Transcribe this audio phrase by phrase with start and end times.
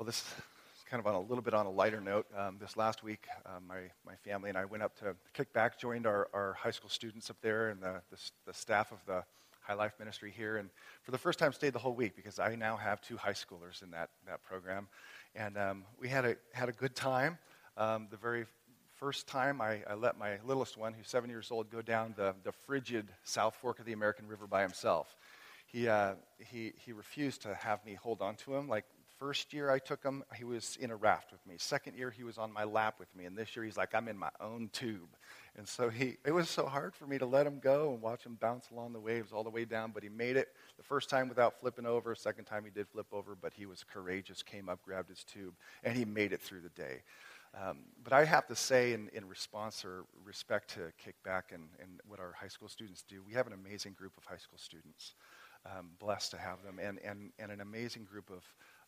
[0.00, 0.24] Well, this
[0.78, 2.26] is kind of on a little bit on a lighter note.
[2.34, 6.06] Um, this last week, uh, my, my family and I went up to Kickback, joined
[6.06, 8.16] our, our high school students up there and the, the,
[8.46, 9.22] the staff of the
[9.60, 10.56] High Life Ministry here.
[10.56, 10.70] And
[11.02, 13.82] for the first time, stayed the whole week because I now have two high schoolers
[13.82, 14.88] in that, that program.
[15.34, 17.36] And um, we had a, had a good time.
[17.76, 18.46] Um, the very
[18.96, 22.34] first time I, I, let my littlest one, who's seven years old, go down the,
[22.42, 25.14] the frigid South Fork of the American River by himself.
[25.66, 28.86] He, uh, he, he refused to have me hold on to him like
[29.20, 31.56] First year I took him, he was in a raft with me.
[31.58, 33.26] Second year, he was on my lap with me.
[33.26, 35.14] And this year, he's like, I'm in my own tube.
[35.58, 38.24] And so he, it was so hard for me to let him go and watch
[38.24, 39.90] him bounce along the waves all the way down.
[39.92, 42.14] But he made it the first time without flipping over.
[42.14, 45.52] Second time, he did flip over, but he was courageous, came up, grabbed his tube,
[45.84, 47.02] and he made it through the day.
[47.54, 52.00] Um, but I have to say, in, in response or respect to Kickback and, and
[52.08, 55.12] what our high school students do, we have an amazing group of high school students.
[55.66, 58.42] Um, blessed to have them, and, and, and an amazing group of,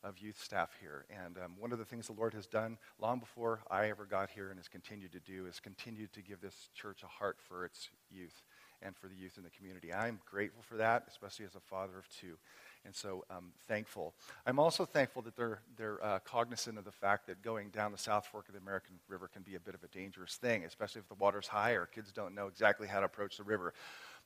[0.04, 1.04] of youth staff here.
[1.24, 4.30] And um, one of the things the Lord has done long before I ever got
[4.30, 7.64] here and has continued to do is continued to give this church a heart for
[7.64, 8.42] its youth
[8.82, 9.92] and for the youth in the community.
[9.92, 12.36] I'm grateful for that, especially as a father of two.
[12.84, 14.12] And so I'm um, thankful.
[14.44, 17.98] I'm also thankful that they're, they're uh, cognizant of the fact that going down the
[17.98, 21.00] South Fork of the American River can be a bit of a dangerous thing, especially
[21.00, 23.72] if the water's high or kids don't know exactly how to approach the river.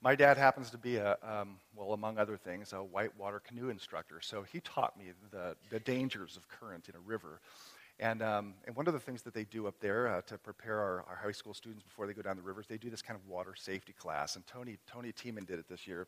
[0.03, 4.21] My dad happens to be a, um, well, among other things, a whitewater canoe instructor.
[4.21, 7.41] So he taught me the, the dangers of current in a river.
[7.99, 10.79] And, um, and one of the things that they do up there uh, to prepare
[10.79, 13.19] our, our high school students before they go down the rivers, they do this kind
[13.19, 14.37] of water safety class.
[14.37, 16.07] And Tony, Tony Tiemann did it this year.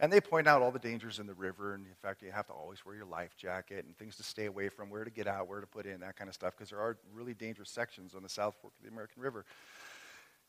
[0.00, 1.74] And they point out all the dangers in the river.
[1.74, 4.44] And in fact, you have to always wear your life jacket and things to stay
[4.44, 6.70] away from, where to get out, where to put in, that kind of stuff, because
[6.70, 9.44] there are really dangerous sections on the South Fork of the American River.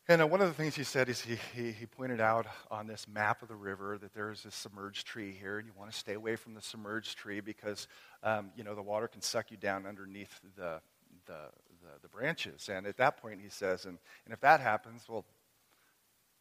[0.10, 2.88] And uh, one of the things he said is he, he, he, pointed out on
[2.88, 5.96] this map of the river that there's a submerged tree here, and you want to
[5.96, 7.88] stay away from the submerged tree because,
[8.24, 10.82] um, you know, the water can suck you down underneath the,
[11.28, 11.38] the,
[11.84, 12.70] the, the branches.
[12.74, 15.26] And at that point, he says, and, and if that happens, well,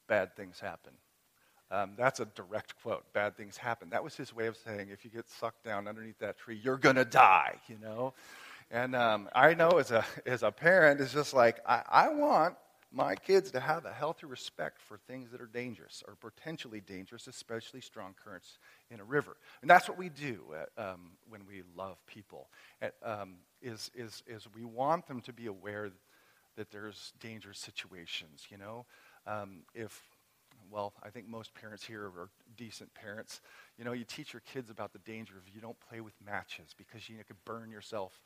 [0.06, 0.94] bad things happen.
[1.70, 3.04] Um, that's a direct quote.
[3.12, 3.90] Bad things happen.
[3.90, 6.78] That was his way of saying, if you get sucked down underneath that tree, you're
[6.78, 8.14] going to die, you know?
[8.70, 12.54] And um, I know as a, as a parent, it's just like, I, I want
[12.90, 17.26] my kids to have a healthy respect for things that are dangerous or potentially dangerous,
[17.26, 18.58] especially strong currents
[18.90, 19.36] in a river.
[19.60, 22.48] And that's what we do at, um, when we love people,
[22.80, 25.90] at, um, is, is, is we want them to be aware
[26.56, 28.86] that there's dangerous situations, you know?
[29.26, 30.02] Um, if,
[30.70, 33.40] well, I think most parents here are decent parents.
[33.78, 36.74] You know, you teach your kids about the danger of you don't play with matches
[36.76, 38.20] because you you could burn yourself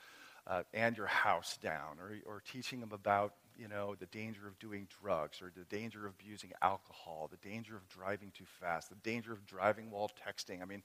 [0.46, 4.58] uh, and your house down, or, or teaching them about you know, the danger of
[4.58, 8.96] doing drugs or the danger of abusing alcohol, the danger of driving too fast, the
[8.96, 10.62] danger of driving while texting.
[10.62, 10.82] I mean,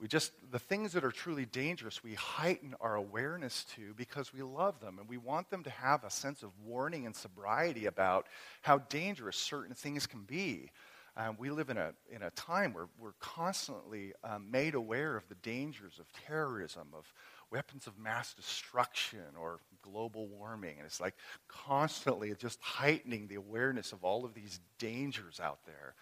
[0.00, 4.42] we just, the things that are truly dangerous, we heighten our awareness to because we
[4.42, 8.26] love them and we want them to have a sense of warning and sobriety about
[8.62, 10.70] how dangerous certain things can be.
[11.16, 15.28] Um, we live in a, in a time where we're constantly um, made aware of
[15.28, 17.12] the dangers of terrorism, of
[17.50, 20.76] weapons of mass destruction or global warming.
[20.78, 21.14] And it's like
[21.48, 25.94] constantly just heightening the awareness of all of these dangers out there.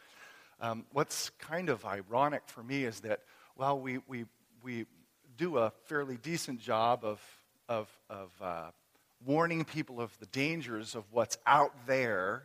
[0.61, 3.21] Um, what's kind of ironic for me is that
[3.57, 4.25] while we, we,
[4.63, 4.87] we
[5.37, 7.21] do a fairly decent job of,
[7.69, 8.71] of, of uh,
[9.25, 12.45] warning people of the dangers of what's out there,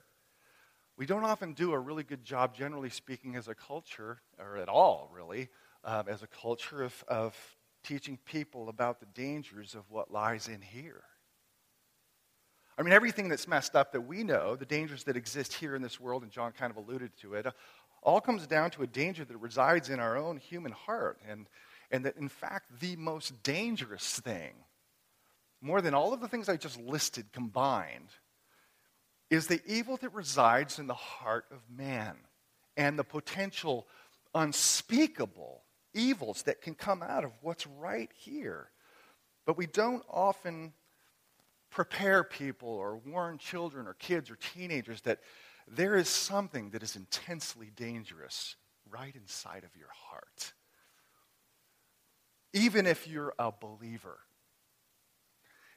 [0.96, 4.70] we don't often do a really good job, generally speaking, as a culture, or at
[4.70, 5.50] all, really,
[5.84, 7.36] um, as a culture of, of
[7.84, 11.04] teaching people about the dangers of what lies in here.
[12.78, 15.82] I mean, everything that's messed up that we know, the dangers that exist here in
[15.82, 17.46] this world, and John kind of alluded to it,
[18.02, 21.20] all comes down to a danger that resides in our own human heart.
[21.30, 21.48] And,
[21.92, 24.54] and that, in fact, the most dangerous thing,
[25.62, 28.10] more than all of the things I just listed combined,
[29.30, 32.16] is the evil that resides in the heart of man
[32.76, 33.88] and the potential
[34.36, 35.64] unspeakable
[35.94, 38.70] evils that can come out of what's right here.
[39.46, 40.74] But we don't often
[41.74, 45.20] prepare people or warn children or kids or teenagers that
[45.68, 48.56] there is something that is intensely dangerous
[48.92, 50.54] right inside of your heart.
[52.54, 54.20] Even if you're a believer.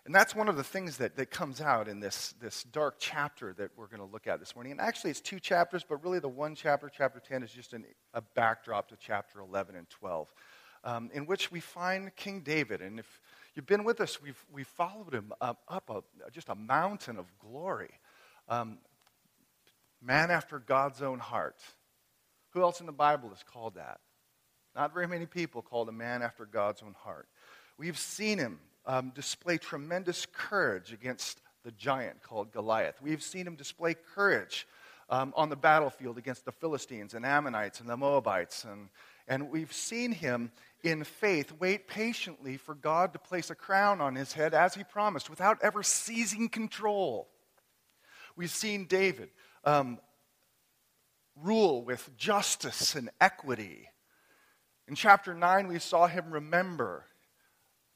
[0.05, 3.55] And that's one of the things that, that comes out in this, this dark chapter
[3.55, 4.73] that we're going to look at this morning.
[4.73, 7.87] And actually, it's two chapters, but really the one chapter, chapter 10, is just an,
[8.13, 10.33] a backdrop to chapter 11 and 12,
[10.85, 12.83] um, in which we find King David.
[12.83, 13.21] And if
[13.57, 17.27] you've been with us, we've, we've followed him up, up a, just a mountain of
[17.39, 17.91] glory.
[18.49, 18.79] Um,
[20.01, 21.57] man after God's own heart.
[22.51, 23.99] Who else in the Bible is called that?
[24.77, 27.29] Not very many people called a man after God's own heart.
[27.79, 33.01] We've seen him um, display tremendous courage against the giant called Goliath.
[33.03, 34.67] We've seen him display courage
[35.09, 38.65] um, on the battlefield against the Philistines and Ammonites and the Moabites.
[38.65, 38.91] And,
[39.29, 40.53] and we've seen him
[40.83, 44.85] in faith wait patiently for God to place a crown on his head as he
[44.85, 47.29] promised without ever seizing control.
[48.37, 49.31] We've seen David
[49.65, 49.99] um,
[51.43, 53.89] rule with justice and equity.
[54.87, 57.05] In chapter 9, we saw him remember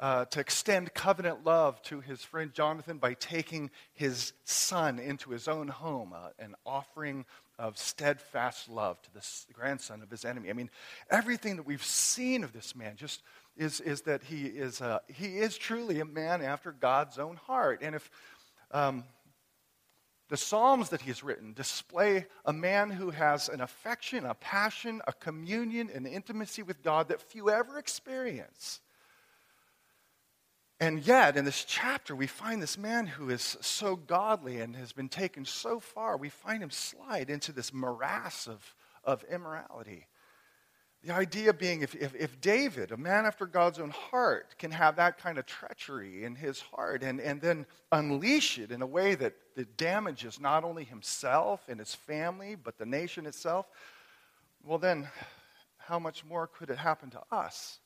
[0.00, 5.47] uh, to extend covenant love to his friend Jonathan by taking his son into his
[5.47, 6.31] own home, uh,
[6.65, 7.26] offering
[7.61, 9.23] of steadfast love to the
[9.53, 10.49] grandson of his enemy.
[10.49, 10.71] I mean,
[11.11, 13.23] everything that we've seen of this man just
[13.57, 17.81] is, is that he is, uh, he is truly a man after God's own heart.
[17.83, 18.11] And if
[18.71, 19.05] um,
[20.31, 25.12] the Psalms that he's written display a man who has an affection, a passion, a
[25.12, 28.81] communion, an intimacy with God that few ever experience.
[30.81, 34.93] And yet, in this chapter, we find this man who is so godly and has
[34.93, 38.75] been taken so far, we find him slide into this morass of,
[39.05, 40.06] of immorality.
[41.05, 44.97] The idea being if, if, if, David, a man after God's own heart, can have
[44.97, 49.15] that kind of treachery in his heart and, and then unleash it in a way
[49.15, 53.67] that, that damages not only himself and his family, but the nation itself,
[54.65, 55.09] well, then
[55.76, 57.81] how much more could it happen to us?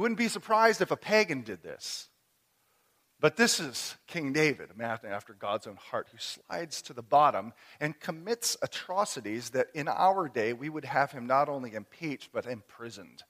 [0.00, 2.08] We wouldn't be surprised if a pagan did this.
[3.20, 7.02] But this is King David, a man after God's own heart, who slides to the
[7.02, 12.30] bottom and commits atrocities that in our day we would have him not only impeached,
[12.32, 13.24] but imprisoned.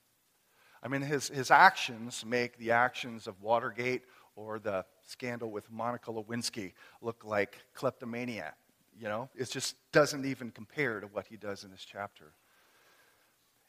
[0.81, 4.03] I mean, his, his actions make the actions of Watergate
[4.37, 6.71] or the scandal with Monica Lewinsky
[7.01, 8.53] look like kleptomania.
[8.97, 12.31] You know, it just doesn't even compare to what he does in this chapter.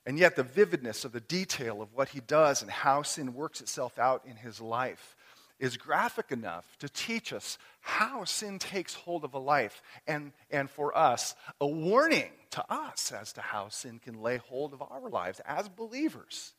[0.05, 3.61] And yet, the vividness of the detail of what he does and how sin works
[3.61, 5.17] itself out in his life
[5.61, 10.69] is graphic enough to teach us how sin takes hold of a life and, and
[10.69, 15.09] for us, a warning to us as to how sin can lay hold of our
[15.09, 16.53] lives as believers,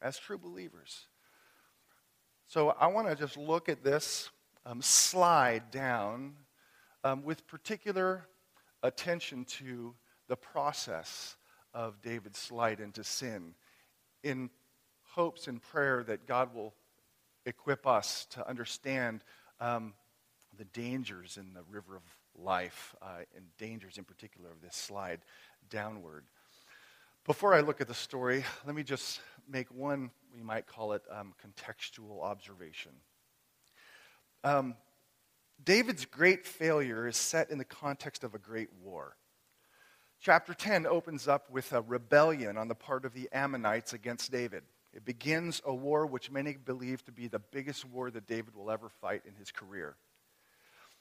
[0.00, 1.06] as true believers.
[2.48, 4.28] So I want to just look at this
[4.66, 6.34] um, slide down
[7.04, 8.26] um, with particular
[8.82, 9.94] attention to
[10.26, 11.36] the process
[11.74, 13.54] of David's slide into sin
[14.22, 14.50] in
[15.02, 16.74] hopes and prayer that God will
[17.44, 19.22] equip us to understand
[19.60, 19.94] um,
[20.56, 22.02] the dangers in the river of
[22.34, 25.20] life, uh, and dangers in particular of this slide
[25.70, 26.24] downward.
[27.24, 31.02] Before I look at the story, let me just make one, we might call it
[31.10, 32.92] um, contextual observation.
[34.44, 34.76] Um,
[35.64, 39.16] David's great failure is set in the context of a great war.
[40.22, 44.62] Chapter 10 opens up with a rebellion on the part of the Ammonites against David.
[44.94, 48.70] It begins a war which many believe to be the biggest war that David will
[48.70, 49.96] ever fight in his career.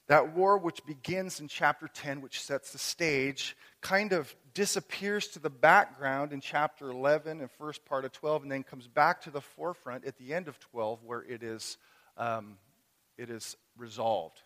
[0.08, 5.40] That war, which begins in chapter 10, which sets the stage, kind of disappears to
[5.40, 9.30] the background in chapter 11 and first part of 12, and then comes back to
[9.30, 11.78] the forefront at the end of 12, where it is,
[12.18, 12.58] um,
[13.20, 14.42] it is resolved.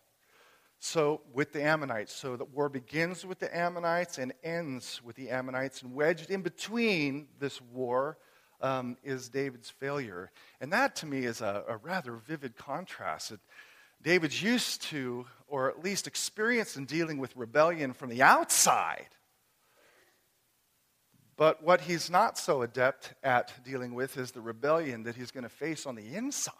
[0.78, 2.12] So, with the Ammonites.
[2.12, 5.82] So, the war begins with the Ammonites and ends with the Ammonites.
[5.82, 8.18] And wedged in between this war
[8.60, 10.30] um, is David's failure.
[10.60, 13.30] And that, to me, is a, a rather vivid contrast.
[13.30, 13.40] That
[14.02, 19.08] David's used to, or at least experienced in dealing with rebellion from the outside.
[21.36, 25.44] But what he's not so adept at dealing with is the rebellion that he's going
[25.44, 26.54] to face on the inside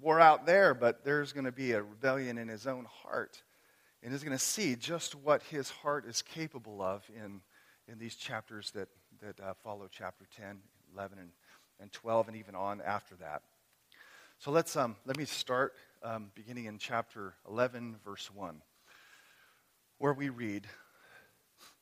[0.00, 3.42] war out there, but there's going to be a rebellion in his own heart.
[4.02, 7.40] And he's going to see just what his heart is capable of in,
[7.90, 8.88] in these chapters that,
[9.20, 10.58] that uh, follow chapter 10,
[10.94, 11.30] 11, and,
[11.80, 13.42] and 12, and even on after that.
[14.38, 18.60] So let's, um, let me start um, beginning in chapter 11, verse 1,
[19.98, 20.66] where we read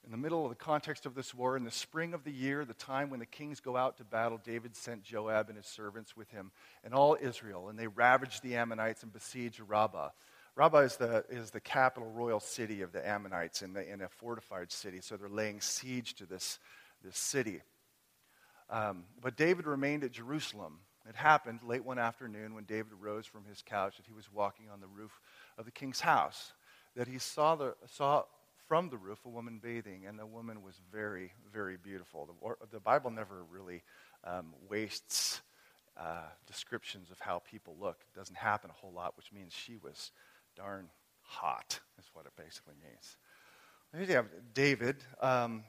[0.04, 2.64] in the middle of the context of this war, in the spring of the year,
[2.64, 6.16] the time when the kings go out to battle, David sent Joab and his servants
[6.16, 6.50] with him
[6.84, 10.10] and all Israel, and they ravaged the Ammonites and besieged Rabbah.
[10.56, 14.08] Rabbah is the, is the capital royal city of the Ammonites in, the, in a
[14.08, 16.58] fortified city, so they're laying siege to this,
[17.02, 17.62] this city.
[18.68, 20.80] Um, but David remained at Jerusalem.
[21.08, 24.66] It happened late one afternoon when David arose from his couch that he was walking
[24.72, 25.18] on the roof
[25.58, 26.52] of the king's house,
[26.94, 28.24] that he saw, the, saw
[28.68, 32.28] from the roof a woman bathing, and the woman was very, very beautiful.
[32.42, 33.82] The, the Bible never really
[34.24, 35.42] um, wastes
[35.96, 37.98] uh, descriptions of how people look.
[38.12, 40.10] It doesn't happen a whole lot, which means she was
[40.56, 40.88] darn
[41.22, 43.16] hot, is what it basically means.
[43.92, 44.96] Here you have David.
[45.20, 45.64] Um,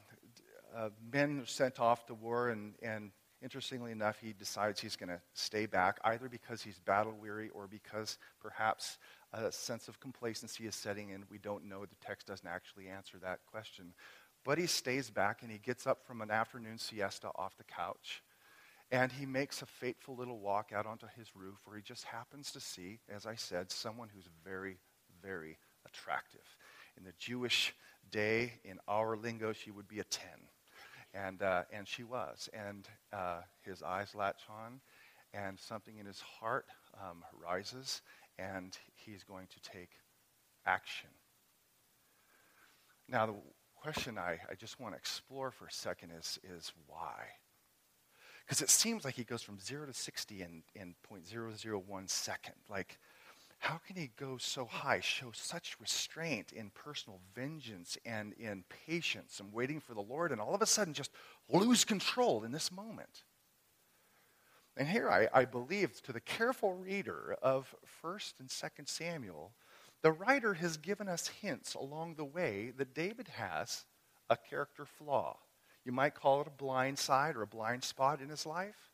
[0.76, 3.12] uh, men sent off to war, and, and
[3.42, 7.66] interestingly enough, he decides he's going to stay back, either because he's battle weary or
[7.66, 8.98] because perhaps
[9.32, 11.24] a sense of complacency is setting in.
[11.30, 11.84] We don't know.
[11.84, 13.94] The text doesn't actually answer that question.
[14.44, 18.22] But he stays back and he gets up from an afternoon siesta off the couch.
[18.92, 22.52] And he makes a fateful little walk out onto his roof where he just happens
[22.52, 24.78] to see, as I said, someone who's very,
[25.20, 26.56] very attractive.
[26.96, 27.74] In the Jewish
[28.12, 30.28] day, in our lingo, she would be a 10.
[31.12, 32.48] And, uh, and she was.
[32.52, 34.80] And uh, his eyes latch on,
[35.34, 38.02] and something in his heart um, rises,
[38.38, 39.90] and he's going to take
[40.64, 41.10] action.
[43.08, 43.34] Now, the
[43.76, 47.26] question I, I just want to explore for a second is, is why?
[48.44, 52.54] Because it seems like he goes from 0 to 60 in, in 0.001 second.
[52.68, 52.98] Like,
[53.58, 59.40] how can he go so high, show such restraint in personal vengeance and in patience
[59.40, 61.10] and waiting for the Lord, and all of a sudden just
[61.48, 63.24] lose control in this moment?
[64.76, 69.52] And here I, I believe to the careful reader of 1st and 2nd Samuel,
[70.02, 73.84] the writer has given us hints along the way that David has
[74.28, 75.38] a character flaw.
[75.84, 78.90] You might call it a blind side or a blind spot in his life.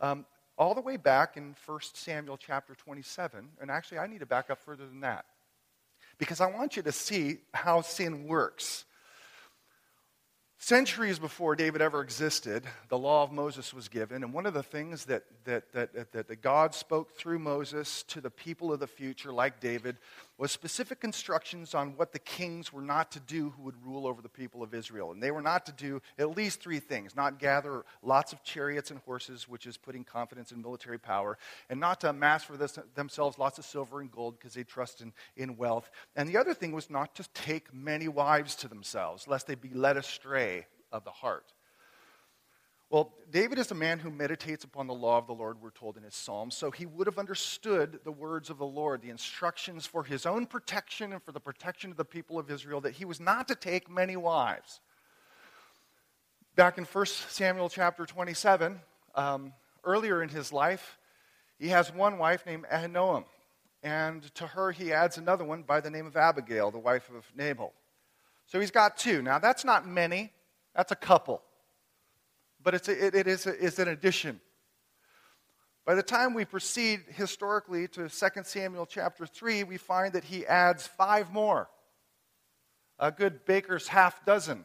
[0.00, 0.26] Um,
[0.58, 4.50] all the way back in 1 Samuel chapter 27, and actually I need to back
[4.50, 5.24] up further than that,
[6.18, 8.84] because I want you to see how sin works.
[10.58, 14.62] Centuries before David ever existed, the law of Moses was given, and one of the
[14.62, 18.86] things that, that, that, that, that God spoke through Moses to the people of the
[18.86, 19.98] future, like David,
[20.38, 24.20] was specific instructions on what the kings were not to do who would rule over
[24.20, 25.12] the people of Israel.
[25.12, 28.90] And they were not to do at least three things not gather lots of chariots
[28.90, 31.38] and horses, which is putting confidence in military power,
[31.70, 35.00] and not to amass for this, themselves lots of silver and gold because they trust
[35.02, 35.90] in, in wealth.
[36.16, 39.70] And the other thing was not to take many wives to themselves, lest they be
[39.70, 40.55] led astray
[40.92, 41.52] of the heart.
[42.88, 45.96] Well, David is a man who meditates upon the law of the Lord, we're told
[45.96, 49.86] in his Psalms, so he would have understood the words of the Lord, the instructions
[49.86, 53.04] for his own protection and for the protection of the people of Israel, that he
[53.04, 54.80] was not to take many wives.
[56.54, 58.80] Back in 1 Samuel chapter 27,
[59.16, 59.52] um,
[59.82, 60.96] earlier in his life,
[61.58, 63.24] he has one wife named Ahinoam,
[63.82, 67.26] and to her he adds another one by the name of Abigail, the wife of
[67.34, 67.72] Nabal.
[68.46, 69.22] So he's got two.
[69.22, 70.32] Now, that's not many.
[70.76, 71.42] That's a couple.
[72.62, 74.40] But it's a, it, it is, a, is an addition.
[75.86, 80.44] By the time we proceed historically to 2 Samuel chapter 3, we find that he
[80.44, 81.70] adds five more.
[82.98, 84.64] A good baker's half dozen.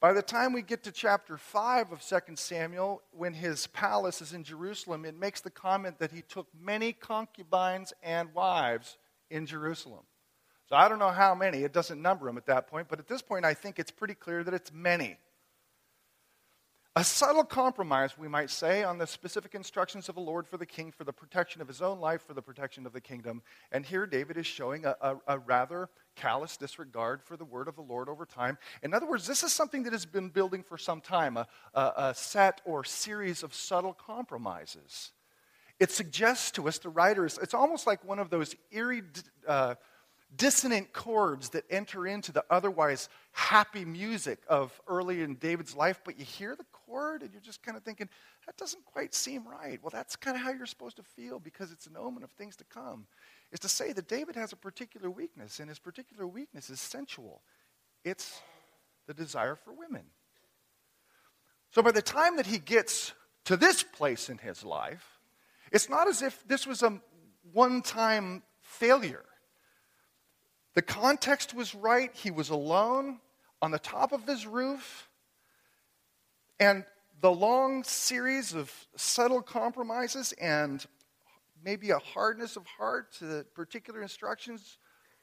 [0.00, 4.32] By the time we get to chapter 5 of 2 Samuel, when his palace is
[4.32, 8.96] in Jerusalem, it makes the comment that he took many concubines and wives
[9.30, 10.02] in Jerusalem.
[10.72, 13.06] So I don't know how many, it doesn't number them at that point, but at
[13.06, 15.18] this point I think it's pretty clear that it's many.
[16.96, 20.64] A subtle compromise, we might say, on the specific instructions of the Lord for the
[20.64, 23.42] king for the protection of his own life, for the protection of the kingdom.
[23.70, 27.76] And here David is showing a, a, a, rather callous disregard for the word of
[27.76, 28.56] the Lord over time.
[28.82, 32.14] In other words, this is something that has been building for some time a, a
[32.16, 35.12] set or series of subtle compromises.
[35.78, 39.02] It suggests to us, the writers, it's almost like one of those eerie.
[39.46, 39.74] Uh,
[40.36, 46.18] dissonant chords that enter into the otherwise happy music of early in David's life, but
[46.18, 48.08] you hear the chord and you're just kind of thinking,
[48.46, 49.78] that doesn't quite seem right.
[49.82, 52.56] Well, that's kind of how you're supposed to feel because it's an omen of things
[52.56, 53.06] to come.
[53.50, 57.42] Is to say that David has a particular weakness, and his particular weakness is sensual.
[58.02, 58.40] It's
[59.06, 60.04] the desire for women.
[61.70, 63.12] So by the time that he gets
[63.44, 65.18] to this place in his life,
[65.70, 67.00] it's not as if this was a
[67.52, 69.24] one time failure.
[70.74, 72.10] The context was right.
[72.14, 73.18] He was alone
[73.60, 75.08] on the top of his roof.
[76.58, 76.84] And
[77.20, 80.84] the long series of subtle compromises and
[81.64, 84.78] maybe a hardness of heart to the particular instructions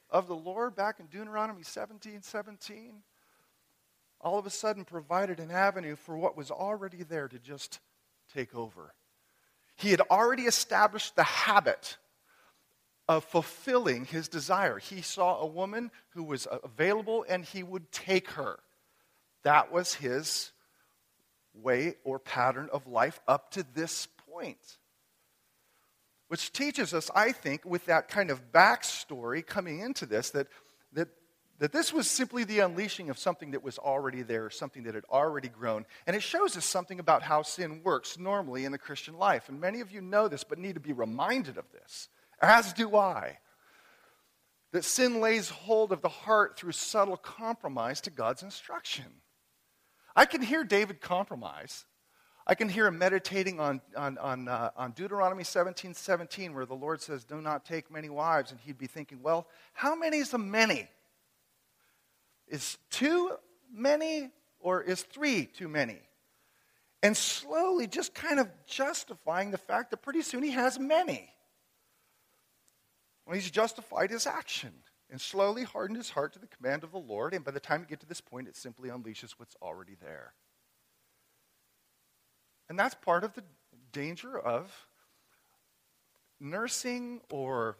[0.09, 3.03] of the Lord back in Deuteronomy 17 17,
[4.21, 7.79] all of a sudden provided an avenue for what was already there to just
[8.33, 8.93] take over.
[9.75, 11.97] He had already established the habit
[13.09, 14.77] of fulfilling his desire.
[14.77, 18.59] He saw a woman who was available and he would take her.
[19.41, 20.51] That was his
[21.55, 24.77] way or pattern of life up to this point.
[26.27, 30.45] Which teaches us, I think, with that kind of backstory coming into this, that,
[30.93, 31.07] that,
[31.57, 35.05] that this was simply the unleashing of something that was already there, something that had
[35.09, 35.87] already grown.
[36.05, 39.49] And it shows us something about how sin works normally in the Christian life.
[39.49, 42.07] And many of you know this, but need to be reminded of this
[42.41, 43.39] as do I.
[44.71, 49.05] That sin lays hold of the heart through subtle compromise to God's instruction.
[50.15, 51.85] I can hear David compromise
[52.49, 56.73] I can hear him meditating on, on, on, uh, on Deuteronomy 17 17, where the
[56.73, 58.49] Lord says, Do not take many wives.
[58.49, 60.89] And he'd be thinking, Well, how many is a many?
[62.47, 63.33] Is two
[63.71, 65.99] many or is three too many?
[67.03, 71.31] And slowly just kind of justifying the fact that pretty soon he has many.
[73.33, 74.73] He's justified his action
[75.09, 77.33] and slowly hardened his heart to the command of the Lord.
[77.33, 80.33] And by the time you get to this point, it simply unleashes what's already there.
[82.69, 83.43] And that's part of the
[83.91, 84.71] danger of
[86.39, 87.77] nursing or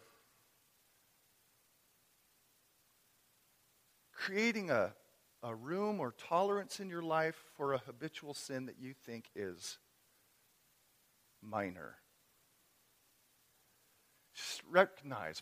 [4.14, 4.94] creating a,
[5.44, 9.78] a room or tolerance in your life for a habitual sin that you think is
[11.42, 11.96] minor.
[14.48, 15.42] Just recognize,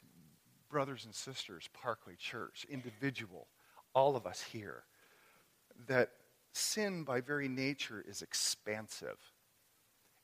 [0.70, 3.48] brothers and sisters, Parkway Church, individual,
[3.94, 4.84] all of us here,
[5.88, 6.10] that
[6.54, 9.18] sin by very nature is expansive.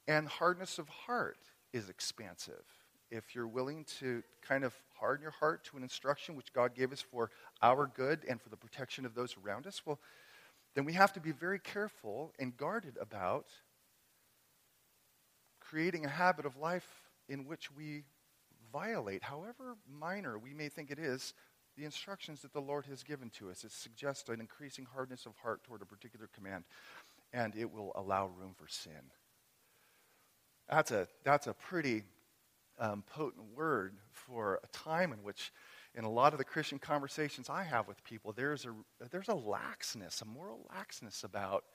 [0.07, 1.37] And hardness of heart
[1.71, 2.63] is expansive.
[3.11, 6.91] If you're willing to kind of harden your heart to an instruction which God gave
[6.91, 7.29] us for
[7.61, 9.99] our good and for the protection of those around us, well,
[10.73, 13.45] then we have to be very careful and guarded about
[15.59, 16.87] creating a habit of life
[17.29, 18.03] in which we
[18.73, 21.33] violate, however minor we may think it is,
[21.77, 23.63] the instructions that the Lord has given to us.
[23.63, 26.65] It suggests an increasing hardness of heart toward a particular command,
[27.31, 29.11] and it will allow room for sin.
[30.69, 32.03] That's a, that's a pretty
[32.79, 35.51] um, potent word for a time in which,
[35.95, 38.73] in a lot of the Christian conversations I have with people, there's a,
[39.11, 41.65] there's a laxness, a moral laxness about,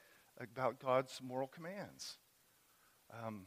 [0.41, 2.19] about God's moral commands.
[3.25, 3.47] Um,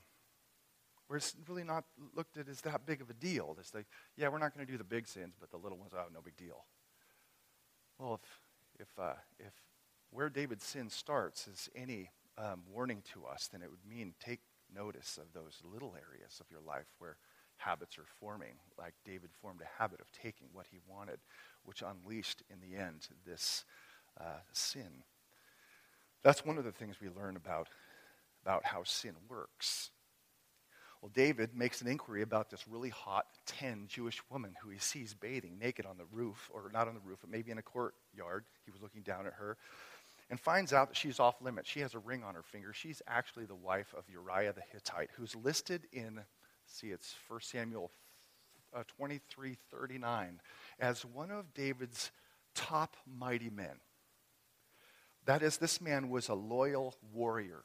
[1.12, 1.84] where it's really not
[2.16, 3.58] looked at as that big of a deal.
[3.60, 5.92] It's like, yeah, we're not going to do the big sins, but the little ones,
[5.94, 6.64] oh, no big deal.
[8.00, 8.22] Well,
[8.80, 9.52] if, if, uh, if
[10.12, 14.40] where David's sin starts is any um, warning to us, then it would mean take
[14.74, 17.18] notice of those little areas of your life where
[17.58, 21.20] habits are forming, like David formed a habit of taking what he wanted,
[21.66, 23.66] which unleashed in the end this
[24.18, 25.04] uh, sin.
[26.24, 27.68] That's one of the things we learn about,
[28.46, 29.92] about how sin works.
[31.02, 35.16] Well, David makes an inquiry about this really hot 10 Jewish woman who he sees
[35.16, 38.46] bathing naked on the roof, or not on the roof, but maybe in a courtyard.
[38.66, 39.58] He was looking down at her
[40.30, 41.70] and finds out that she's off limits.
[41.70, 42.72] She has a ring on her finger.
[42.72, 46.22] She's actually the wife of Uriah the Hittite, who's listed in,
[46.68, 47.92] see, it's 1 Samuel
[48.74, 50.40] uh, 23 39
[50.80, 52.12] as one of David's
[52.56, 53.82] top mighty men.
[55.26, 57.64] That is, this man was a loyal warrior,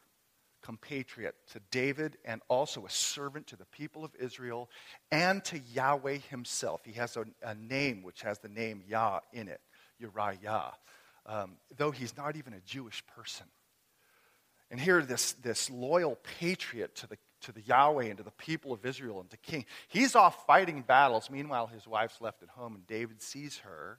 [0.66, 4.68] compatriot to David, and also a servant to the people of Israel
[5.12, 6.80] and to Yahweh himself.
[6.84, 9.60] He has a, a name which has the name Yah in it,
[9.98, 10.72] Uriah
[11.26, 13.46] um, though he's not even a Jewish person.
[14.70, 18.72] And here, this, this loyal patriot to the, to the Yahweh and to the people
[18.72, 21.30] of Israel and to king, he's off fighting battles.
[21.30, 23.98] Meanwhile, his wife's left at home, and David sees her,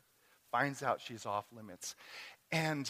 [0.52, 1.96] finds out she's off limits.
[2.52, 2.90] And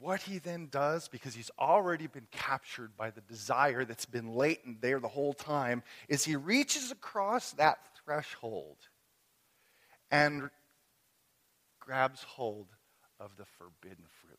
[0.00, 4.80] what he then does, because he's already been captured by the desire that's been latent
[4.80, 8.76] there the whole time, is he reaches across that threshold
[10.10, 10.50] and
[11.80, 12.68] grabs hold
[13.18, 14.38] of the forbidden fruit.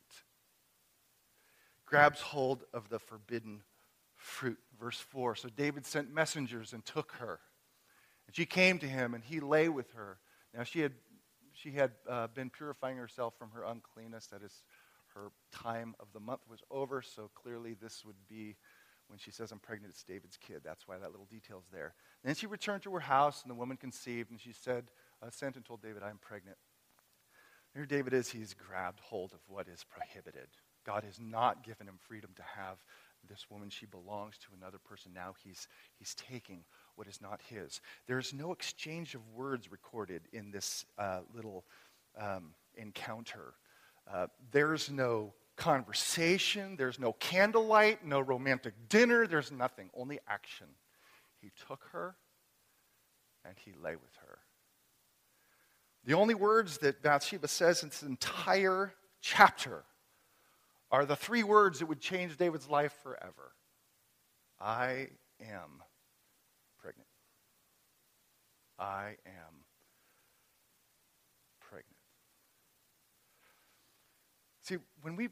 [1.85, 3.63] Grabs hold of the forbidden
[4.15, 4.59] fruit.
[4.79, 7.39] Verse 4 So David sent messengers and took her.
[8.27, 10.19] And she came to him, and he lay with her.
[10.55, 10.93] Now she had,
[11.53, 14.27] she had uh, been purifying herself from her uncleanness.
[14.27, 14.63] That is,
[15.13, 18.55] her time of the month was over, so clearly this would be
[19.07, 20.61] when she says, I'm pregnant, it's David's kid.
[20.63, 21.95] That's why that little detail's there.
[22.23, 24.91] Then she returned to her house, and the woman conceived, and she said,
[25.21, 26.57] uh, sent and told David, I'm pregnant.
[27.73, 30.47] Here David is, he's grabbed hold of what is prohibited.
[30.85, 32.83] God has not given him freedom to have
[33.27, 33.69] this woman.
[33.69, 35.11] She belongs to another person.
[35.13, 35.67] Now he's,
[35.97, 36.63] he's taking
[36.95, 37.81] what is not his.
[38.07, 41.65] There's no exchange of words recorded in this uh, little
[42.19, 43.53] um, encounter.
[44.11, 50.67] Uh, there's no conversation, there's no candlelight, no romantic dinner, there's nothing, only action.
[51.41, 52.15] He took her
[53.45, 54.39] and he lay with her.
[56.05, 59.83] The only words that Bathsheba says in this entire chapter
[60.91, 63.53] are the three words that would change David's life forever
[64.61, 65.07] I
[65.41, 65.83] am
[66.81, 67.07] pregnant.
[68.77, 69.63] I am
[71.61, 71.85] pregnant.
[74.69, 75.29] See, when we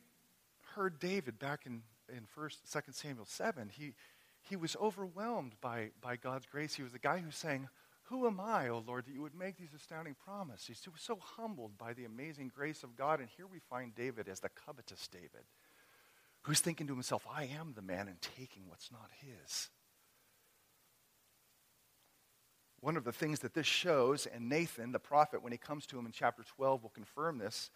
[0.74, 3.94] heard David back in, in 1st, 2nd Samuel 7, he,
[4.42, 6.74] he was overwhelmed by, by God's grace.
[6.74, 7.70] He was the guy who sang,
[8.06, 10.82] who am I, O Lord, that you would make these astounding promises?
[10.84, 13.20] He was so humbled by the amazing grace of God.
[13.20, 15.46] And here we find David as the covetous David,
[16.42, 19.70] who's thinking to himself, I am the man and taking what's not his.
[22.80, 26.00] One of the things that this shows, and Nathan, the prophet, when he comes to
[26.00, 27.70] him in chapter 12, will confirm this,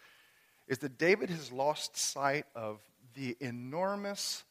[0.72, 2.80] is that David has lost sight of
[3.14, 4.46] the enormous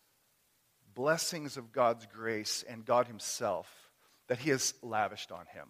[0.95, 3.67] blessings of God's grace and God Himself
[4.29, 5.69] that He has lavished on him.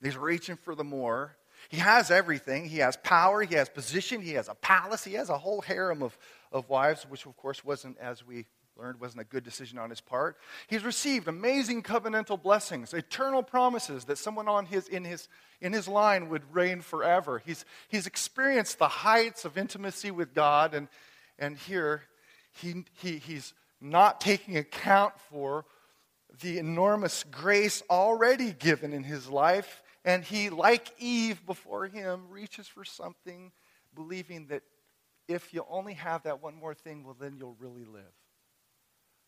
[0.00, 1.36] He's reaching for the more.
[1.70, 2.68] He has everything.
[2.68, 3.42] He has power.
[3.42, 4.20] He has position.
[4.20, 5.02] He has a palace.
[5.02, 6.16] He has a whole harem of,
[6.52, 8.46] of wives, which, of course, wasn't, as we
[8.78, 10.36] learned, wasn't a good decision on his part.
[10.66, 15.28] He's received amazing covenantal blessings, eternal promises that someone on his, in, his,
[15.60, 17.42] in his line would reign forever.
[17.44, 20.88] He's, he's experienced the heights of intimacy with God, and,
[21.38, 22.02] and here
[22.52, 25.64] he, he, he's not taking account for
[26.40, 32.66] the enormous grace already given in his life and he, like Eve before him, reaches
[32.66, 33.52] for something,
[33.94, 34.62] believing that
[35.28, 38.14] if you only have that one more thing, well, then you'll really live.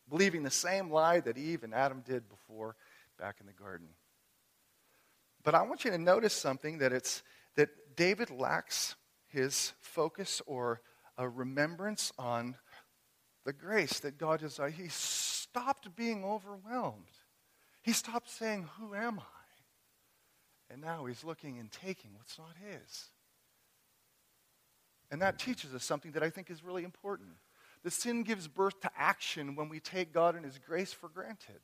[0.09, 2.75] Believing the same lie that Eve and Adam did before
[3.17, 3.87] back in the garden.
[5.43, 7.23] But I want you to notice something that it's
[7.55, 8.95] that David lacks
[9.27, 10.81] his focus or
[11.17, 12.55] a remembrance on
[13.45, 14.59] the grace that God has.
[14.75, 17.05] He stopped being overwhelmed.
[17.81, 20.71] He stopped saying, Who am I?
[20.71, 23.07] And now he's looking and taking what's not his.
[25.09, 27.31] And that teaches us something that I think is really important.
[27.83, 31.59] The sin gives birth to action when we take God and his grace for granted.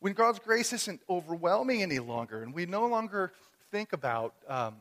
[0.00, 3.32] When God's grace isn't overwhelming any longer, and we no longer
[3.70, 4.76] think about, um,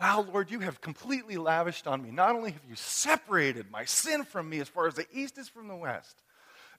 [0.00, 2.10] wow, Lord, you have completely lavished on me.
[2.10, 5.48] Not only have you separated my sin from me as far as the east is
[5.48, 6.22] from the west,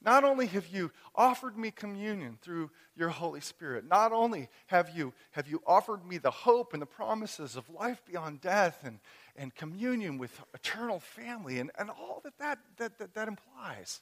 [0.03, 5.13] not only have you offered me communion through your Holy Spirit, not only have you,
[5.31, 8.99] have you offered me the hope and the promises of life beyond death and,
[9.35, 14.01] and communion with eternal family and, and all that that, that, that that implies.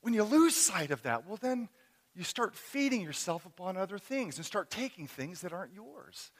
[0.00, 1.68] When you lose sight of that, well, then
[2.14, 6.30] you start feeding yourself upon other things and start taking things that aren't yours.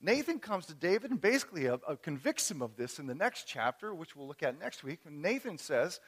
[0.00, 3.44] Nathan comes to David and basically uh, uh, convicts him of this in the next
[3.46, 5.00] chapter, which we'll look at next week.
[5.04, 6.00] And Nathan says,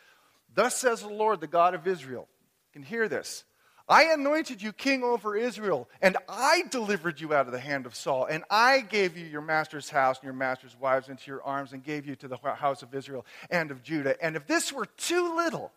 [0.55, 2.29] Thus says the Lord, the God of Israel.
[2.69, 3.45] You can hear this.
[3.91, 7.97] I anointed you king over Israel, and I delivered you out of the hand of
[7.97, 11.73] Saul, and I gave you your master's house and your master's wives into your arms,
[11.73, 14.15] and gave you to the house of Israel and of Judah.
[14.23, 15.73] And if this were too little,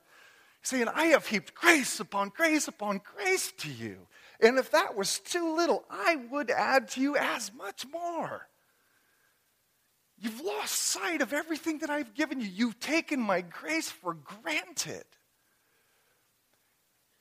[0.61, 3.97] saying, I have heaped grace upon grace upon grace to you.
[4.39, 8.47] And if that was too little, I would add to you as much more.
[10.19, 12.47] You've lost sight of everything that I've given you.
[12.47, 15.03] You've taken my grace for granted.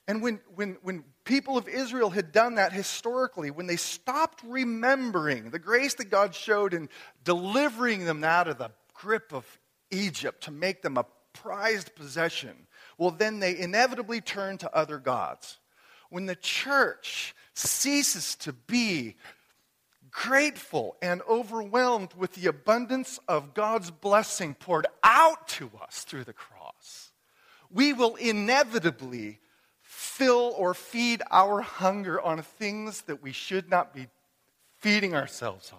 [0.09, 5.51] And when, when, when people of Israel had done that historically, when they stopped remembering
[5.51, 6.89] the grace that God showed in
[7.25, 9.47] delivering them out of the grip of
[9.91, 12.67] Egypt to make them a prized possession,
[12.99, 15.59] well, then they inevitably turned to other gods.
[16.11, 19.17] When the church ceases to be
[20.11, 26.33] grateful and overwhelmed with the abundance of God's blessing poured out to us through the
[26.33, 27.13] cross,
[27.71, 29.41] we will inevitably
[30.13, 34.09] fill or feed our hunger on things that we should not be
[34.79, 35.79] feeding ourselves on.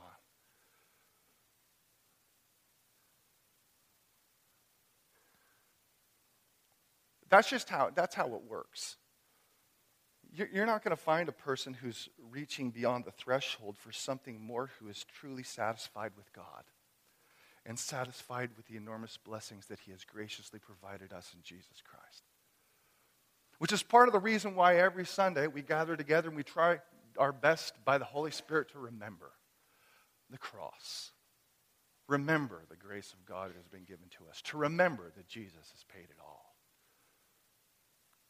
[7.30, 8.98] That's just how, that's how it works.
[10.36, 14.72] You're not going to find a person who's reaching beyond the threshold for something more
[14.80, 16.64] who is truly satisfied with God
[17.68, 22.24] and satisfied with the enormous blessings that He has graciously provided us in Jesus Christ.
[23.64, 26.80] Which is part of the reason why every Sunday we gather together and we try
[27.18, 29.32] our best by the Holy Spirit to remember
[30.30, 31.14] the cross.
[32.10, 34.42] Remember the grace of God that has been given to us.
[34.48, 36.44] To remember that Jesus has paid it all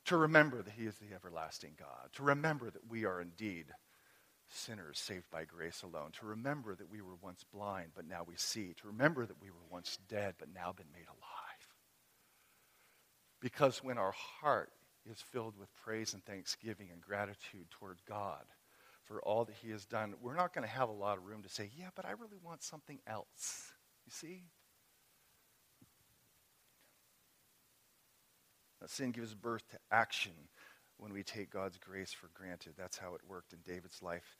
[0.05, 3.65] to remember that He is the everlasting God, to remember that we are indeed
[4.49, 8.35] sinners saved by grace alone, to remember that we were once blind, but now we
[8.35, 11.67] see, to remember that we were once dead, but now been made alive.
[13.41, 14.69] Because when our heart
[15.09, 18.45] is filled with praise and thanksgiving and gratitude toward God
[19.03, 21.43] for all that He has done, we're not going to have a lot of room
[21.43, 23.71] to say, yeah, but I really want something else.
[24.05, 24.43] You see?
[28.87, 30.33] sin gives birth to action
[30.97, 32.73] when we take God's grace for granted.
[32.77, 34.37] That's how it worked in David's life.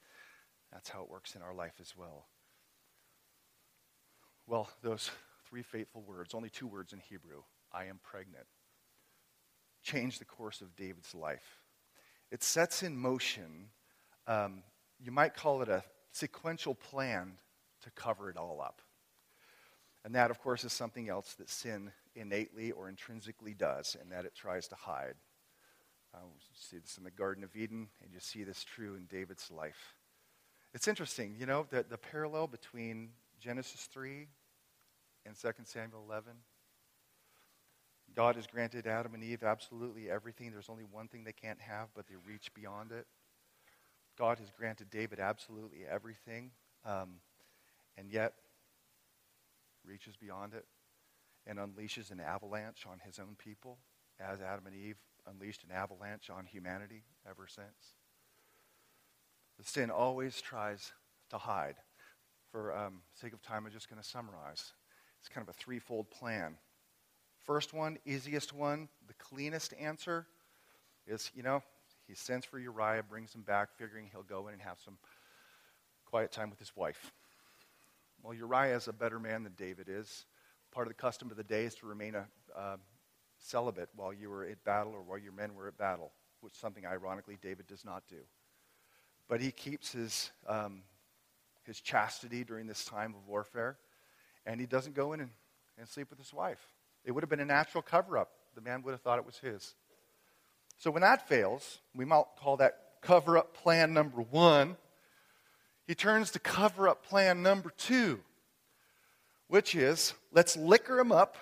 [0.72, 2.28] That's how it works in our life as well.
[4.46, 5.10] Well, those
[5.48, 8.46] three fateful words, only two words in Hebrew I am pregnant,
[9.84, 11.60] change the course of David's life.
[12.32, 13.70] It sets in motion,
[14.28, 14.64] um,
[15.00, 17.34] you might call it a sequential plan
[17.84, 18.82] to cover it all up.
[20.06, 24.26] And that, of course, is something else that sin innately or intrinsically does, and that
[24.26, 25.16] it tries to hide.
[26.14, 29.06] Uh, you see this in the Garden of Eden, and you see this true in
[29.06, 29.96] David's life.
[30.74, 34.28] It's interesting, you know, the, the parallel between Genesis 3
[35.26, 36.34] and 2 Samuel 11.
[38.16, 40.52] God has granted Adam and Eve absolutely everything.
[40.52, 43.08] There's only one thing they can't have, but they reach beyond it.
[44.18, 46.52] God has granted David absolutely everything,
[46.86, 47.16] um,
[47.98, 48.34] and yet
[49.84, 50.66] reaches beyond it
[51.48, 53.80] and unleashes an avalanche on his own people,
[54.20, 54.98] as Adam and Eve
[55.28, 57.96] unleashed an avalanche on humanity ever since.
[59.58, 60.92] The sin always tries
[61.30, 61.76] to hide.
[62.52, 64.74] For um, sake of time, I'm just going to summarize.
[65.20, 66.56] It's kind of a threefold plan.
[67.44, 70.26] First one, easiest one, the cleanest answer
[71.06, 71.62] is, you know,
[72.08, 74.98] he sends for Uriah, brings him back, figuring he'll go in and have some
[76.06, 77.12] quiet time with his wife.
[78.22, 80.26] Well, Uriah is a better man than David is.
[80.72, 82.26] Part of the custom of the day is to remain a
[82.58, 82.78] uh,
[83.40, 86.60] celibate while you were at battle or while your men were at battle, which is
[86.60, 88.22] something, ironically, David does not do.
[89.28, 90.84] But he keeps his, um,
[91.66, 93.78] his chastity during this time of warfare,
[94.46, 95.32] and he doesn't go in and,
[95.78, 96.66] and sleep with his wife.
[97.04, 98.32] It would have been a natural cover up.
[98.56, 99.76] The man would have thought it was his.
[100.78, 104.78] So when that fails, we might call that cover up plan number one.
[105.86, 108.22] He turns to cover up plan number two,
[109.48, 111.38] which is let's liquor him up.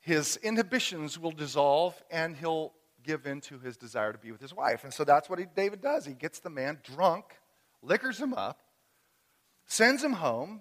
[0.00, 4.54] His inhibitions will dissolve, and he'll give in to his desire to be with his
[4.54, 4.84] wife.
[4.84, 6.06] And so that's what he, David does.
[6.06, 7.24] He gets the man drunk,
[7.82, 8.60] liquors him up,
[9.66, 10.60] sends him home,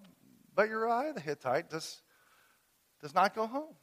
[0.55, 2.01] but Uriah the Hittite does,
[3.01, 3.75] does not go home.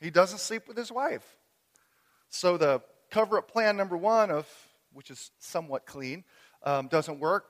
[0.00, 1.36] He doesn't sleep with his wife.
[2.28, 4.48] So the cover up plan number one, of,
[4.92, 6.24] which is somewhat clean,
[6.62, 7.46] um, doesn't work.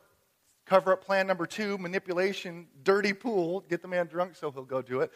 [0.67, 4.83] Cover up plan number two, manipulation, dirty pool, get the man drunk so he'll go
[4.83, 5.11] do it,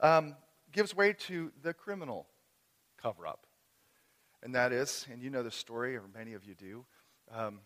[0.00, 0.36] um,
[0.70, 2.26] gives way to the criminal
[3.00, 3.46] cover up.
[4.42, 6.84] And that is, and you know the story, or many of you do,
[7.32, 7.60] um,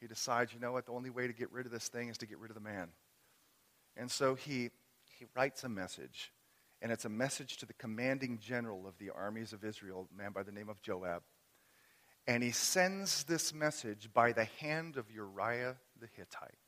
[0.00, 2.18] he decides, you know what, the only way to get rid of this thing is
[2.18, 2.88] to get rid of the man.
[3.96, 4.70] And so he,
[5.18, 6.32] he writes a message
[6.82, 10.32] and it's a message to the commanding general of the armies of Israel, a man
[10.32, 11.22] by the name of Joab.
[12.26, 16.58] And he sends this message by the hand of Uriah the Hittite.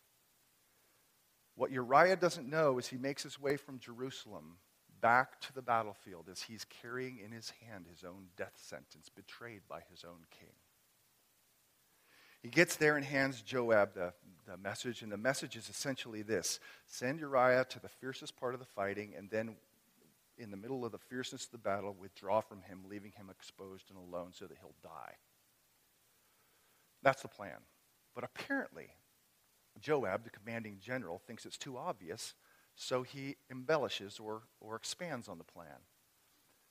[1.57, 4.59] What Uriah doesn't know is he makes his way from Jerusalem
[5.01, 9.63] back to the battlefield as he's carrying in his hand his own death sentence, betrayed
[9.69, 10.55] by his own king.
[12.43, 14.13] He gets there and hands Joab the,
[14.47, 18.61] the message, and the message is essentially this Send Uriah to the fiercest part of
[18.61, 19.57] the fighting, and then
[20.39, 23.91] in the middle of the fierceness of the battle, withdraw from him, leaving him exposed
[23.91, 25.15] and alone so that he'll die.
[27.03, 27.59] That's the plan.
[28.15, 28.89] But apparently,
[29.81, 32.35] Joab, the commanding general, thinks it's too obvious,
[32.75, 35.79] so he embellishes or, or expands on the plan.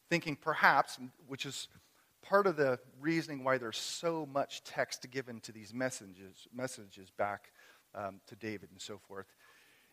[0.10, 1.68] Thinking perhaps, which is
[2.22, 7.52] part of the reasoning why there's so much text given to these messages, messages back
[7.96, 9.28] um, to David and so forth,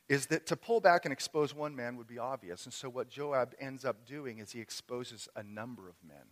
[0.08, 2.64] is that to pull back and expose one man would be obvious.
[2.64, 6.26] And so what Joab ends up doing is he exposes a number of men,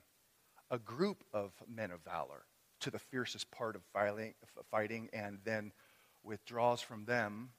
[0.71, 2.45] a group of men of valor,
[2.81, 3.83] to the fiercest part of
[4.71, 5.73] fighting, and then
[6.23, 7.51] withdraws from them,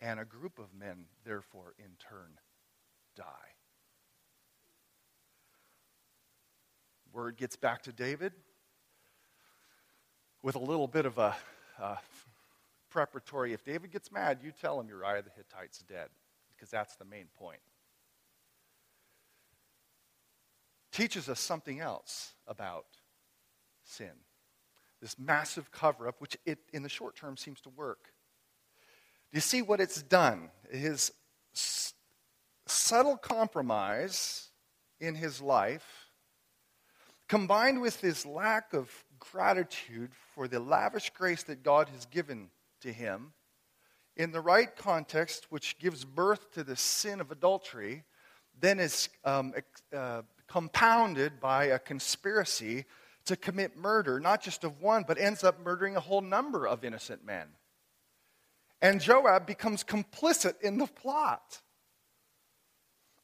[0.00, 2.38] and a group of men, therefore, in turn,
[3.16, 3.24] die.
[7.12, 8.32] Word gets back to David
[10.42, 11.34] with a little bit of a,
[11.78, 11.98] a
[12.90, 13.52] preparatory.
[13.52, 16.08] If David gets mad, you tell him Uriah the Hittite's dead,
[16.54, 17.60] because that's the main point.
[20.92, 22.86] Teaches us something else about
[23.84, 24.10] sin.
[25.00, 28.12] This massive cover up, which it, in the short term seems to work.
[29.30, 30.50] Do you see what it's done?
[30.70, 31.12] His
[31.54, 31.94] s-
[32.66, 34.48] subtle compromise
[35.00, 36.08] in his life,
[37.28, 42.50] combined with his lack of gratitude for the lavish grace that God has given
[42.80, 43.32] to him
[44.16, 48.04] in the right context, which gives birth to the sin of adultery,
[48.60, 49.54] then is um,
[49.96, 52.84] uh, compounded by a conspiracy
[53.24, 56.84] to commit murder, not just of one, but ends up murdering a whole number of
[56.84, 57.48] innocent men.
[58.82, 61.60] And Joab becomes complicit in the plot.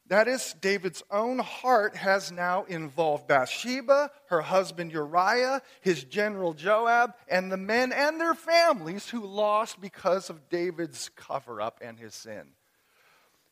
[0.08, 7.14] That is, David's own heart has now involved Bathsheba, her husband Uriah, his general Joab,
[7.26, 12.14] and the men and their families who lost because of David's cover up and his
[12.14, 12.52] sin.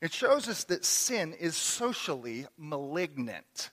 [0.01, 3.71] It shows us that sin is socially malignant.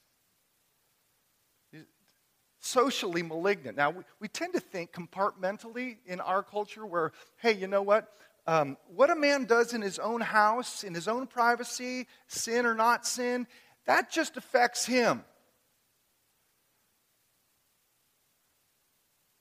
[2.59, 3.77] Socially malignant.
[3.77, 8.11] Now, we, we tend to think compartmentally in our culture where, hey, you know what?
[8.47, 12.73] Um, what a man does in his own house, in his own privacy, sin or
[12.73, 13.47] not sin,
[13.85, 15.23] that just affects him.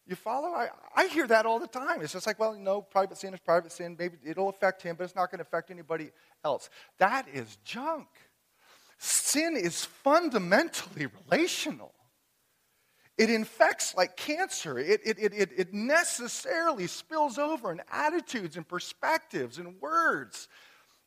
[0.06, 0.48] You follow?
[0.48, 2.02] I, I hear that all the time.
[2.02, 3.94] It's just like, well, no, private sin is private sin.
[3.96, 6.10] Maybe it'll affect him, but it's not going to affect anybody
[6.44, 6.68] else.
[6.98, 8.08] That is junk.
[8.98, 11.94] Sin is fundamentally relational.
[13.20, 14.78] It infects like cancer.
[14.78, 20.48] It, it, it, it, necessarily spills over in attitudes and perspectives and words.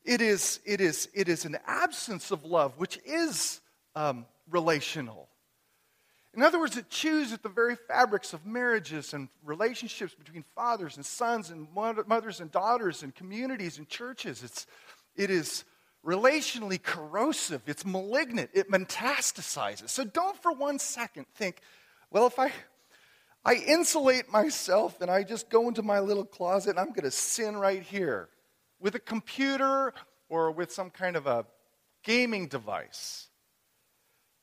[0.04, 3.60] It is, it is, it is an absence of love, which is
[3.96, 5.28] um, relational.
[6.36, 10.94] In other words, it chews at the very fabrics of marriages and relationships between fathers
[10.94, 11.66] and sons and
[12.06, 14.44] mothers and daughters and communities and churches.
[14.44, 14.68] It's,
[15.16, 15.64] it is
[16.06, 19.88] relationally corrosive, it's malignant, it metastasizes.
[19.88, 21.60] So don't for one second think,
[22.10, 22.52] well, if I,
[23.44, 27.10] I insulate myself and I just go into my little closet and I'm going to
[27.10, 28.28] sin right here
[28.80, 29.92] with a computer
[30.28, 31.46] or with some kind of a
[32.02, 33.28] gaming device.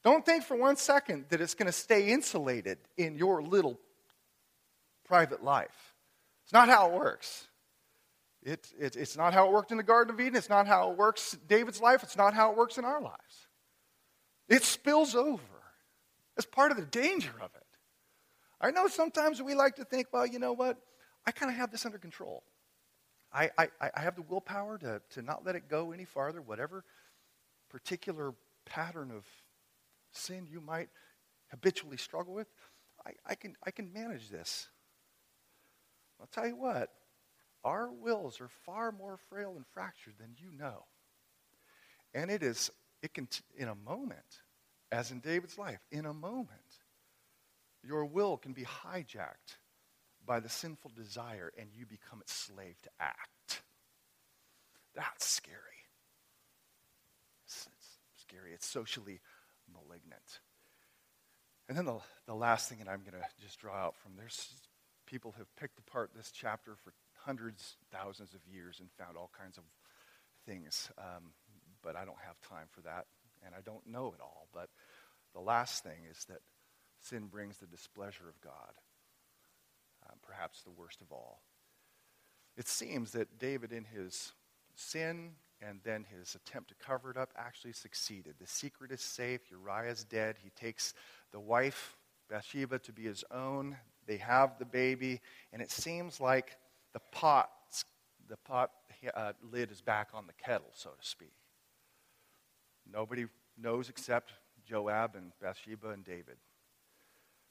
[0.04, 3.80] Don't think for one second that it's going to stay insulated in your little
[5.06, 5.96] private life.
[6.44, 7.48] It's not how it works.
[8.44, 10.36] It, it, it's not how it worked in the Garden of Eden.
[10.36, 12.02] It's not how it works David's life.
[12.02, 13.48] It's not how it works in our lives.
[14.50, 15.42] It spills over.
[16.36, 17.66] That's part of the danger of it.
[18.60, 20.78] I know sometimes we like to think, well, you know what?
[21.26, 22.44] I kind of have this under control.
[23.34, 26.84] I, I, I have the willpower to, to not let it go any farther, whatever
[27.70, 28.34] particular
[28.66, 29.26] pattern of
[30.12, 30.90] sin you might
[31.50, 32.48] habitually struggle with.
[33.06, 34.68] I, I, can, I can manage this.
[36.20, 36.90] I'll tell you what,
[37.64, 40.84] our wills are far more frail and fractured than you know.
[42.14, 42.70] And it is,
[43.02, 44.42] it can, in a moment,
[44.92, 46.50] as in David's life, in a moment,
[47.84, 49.58] your will can be hijacked
[50.26, 53.62] by the sinful desire and you become its slave to act.
[54.96, 55.58] That's scary.
[57.46, 58.54] It's, it's scary.
[58.54, 59.22] It's socially
[59.72, 60.40] malignant.
[61.70, 64.54] And then the, the last thing, and I'm going to just draw out from there's
[65.08, 66.94] people have picked apart this chapter for
[67.26, 69.64] hundreds, thousands of years and found all kinds of
[70.46, 70.90] things.
[70.98, 71.32] Um,
[71.82, 73.06] but I don't have time for that,
[73.46, 74.48] and I don't know it all.
[74.54, 74.70] But
[75.34, 76.40] the last thing is that
[77.00, 78.74] sin brings the displeasure of God,
[80.06, 81.42] uh, perhaps the worst of all.
[82.58, 84.34] It seems that David, in his
[84.76, 88.36] sin and then his attempt to cover it up, actually succeeded.
[88.40, 89.42] The secret is safe.
[89.52, 90.36] Uriah's dead.
[90.42, 90.94] He takes
[91.32, 91.98] the wife,
[92.30, 93.78] Bathsheba, to be his own.
[94.08, 95.22] They have the baby,
[95.54, 96.58] and it seems like
[96.94, 97.50] the pot,
[98.28, 98.72] the pot
[99.14, 101.34] uh, lid is back on the kettle, so to speak.
[102.90, 103.26] Nobody
[103.58, 104.34] knows except
[104.66, 106.38] Joab and Bathsheba and David.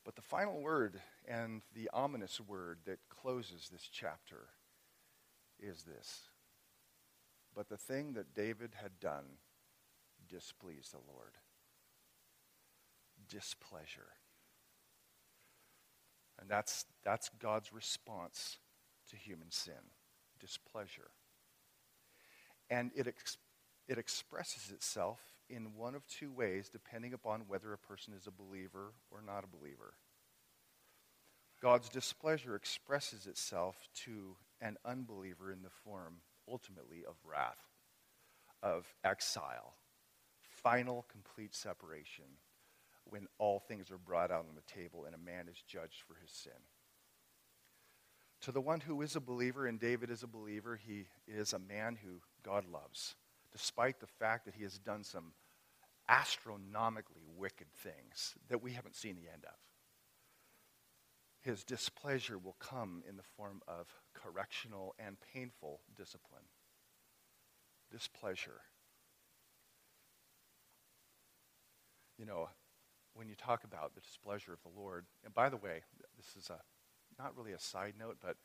[0.04, 4.48] But the final word and the ominous word that closes this chapter
[5.58, 6.22] is this.
[7.54, 9.24] But the thing that David had done
[10.28, 11.32] displeased the Lord.
[13.28, 14.08] Displeasure.
[16.40, 18.58] And that's, that's God's response
[19.10, 19.74] to human sin
[20.40, 21.10] displeasure.
[22.70, 23.36] And it, ex-
[23.90, 28.31] it expresses itself in one of two ways, depending upon whether a person is a
[28.31, 29.94] believer or not a believer.
[31.61, 37.59] God's displeasure expresses itself to an unbeliever in the form, ultimately, of wrath,
[38.62, 39.74] of exile,
[40.40, 42.37] final, complete separation,
[43.07, 46.14] when all things are brought out on the table and a man is judged for
[46.22, 46.53] his sin.
[48.42, 51.59] To the one who is a believer, and David is a believer, he is a
[51.59, 53.16] man who God loves,
[53.52, 55.32] despite the fact that he has done some
[56.08, 59.54] astronomically wicked things that we haven't seen the end of.
[61.42, 66.42] His displeasure will come in the form of correctional and painful discipline.
[67.90, 68.60] Displeasure.
[72.18, 72.48] You know,
[73.14, 75.82] when you talk about the displeasure of the Lord, and by the way,
[76.16, 76.60] this is a
[77.18, 78.36] not really a side note, but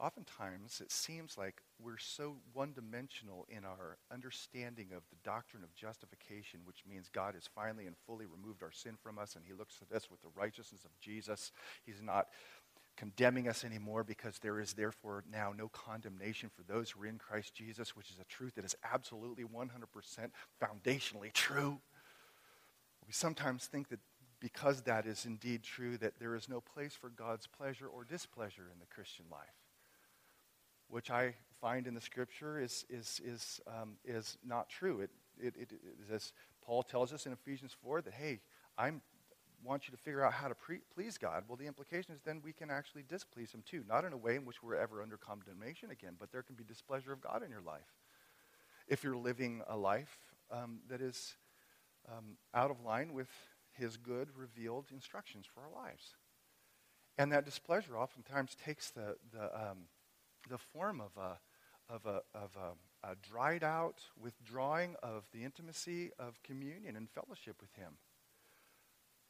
[0.00, 5.74] oftentimes it seems like we're so one dimensional in our understanding of the doctrine of
[5.74, 9.54] justification, which means God has finally and fully removed our sin from us, and He
[9.54, 11.52] looks at us with the righteousness of Jesus.
[11.84, 12.28] He's not
[12.96, 17.18] condemning us anymore because there is therefore now no condemnation for those who are in
[17.18, 19.68] Christ Jesus, which is a truth that is absolutely 100%
[20.62, 21.78] foundationally true.
[23.06, 24.00] We sometimes think that
[24.40, 28.68] because that is indeed true, that there is no place for God's pleasure or displeasure
[28.72, 29.54] in the Christian life,
[30.88, 35.00] which I find in the scripture is, is, is, um, is not true.
[35.00, 35.70] It, it, it,
[36.12, 36.32] as
[36.64, 38.40] Paul tells us in Ephesians 4 that, hey,
[38.78, 39.00] I'm,
[39.64, 42.40] want you to figure out how to pre- please God, well, the implication is then
[42.44, 43.82] we can actually displease Him too.
[43.88, 46.64] Not in a way in which we're ever under condemnation again, but there can be
[46.64, 47.94] displeasure of God in your life.
[48.88, 50.18] If you're living a life
[50.50, 51.34] um, that is
[52.08, 53.28] um, out of line with
[53.72, 56.14] His good, revealed instructions for our lives.
[57.18, 59.78] And that displeasure oftentimes takes the, the, um,
[60.48, 61.38] the form of a,
[61.92, 67.56] of, a, of a, a dried out withdrawing of the intimacy of communion and fellowship
[67.60, 67.98] with Him.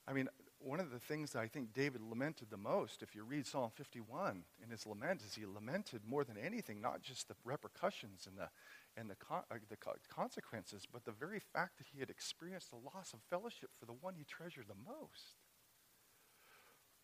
[0.09, 3.25] I mean, one of the things that I think David lamented the most, if you
[3.25, 7.35] read Psalm 51 in his lament, is he lamented more than anything, not just the
[7.45, 8.49] repercussions and the,
[8.97, 9.77] and the, con- uh, the
[10.09, 13.93] consequences, but the very fact that he had experienced the loss of fellowship for the
[13.93, 15.37] one he treasured the most.